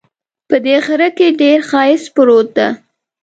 [0.49, 2.67] په دې غره کې ډېر ښایست پروت ده